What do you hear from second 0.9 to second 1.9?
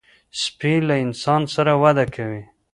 انسان سره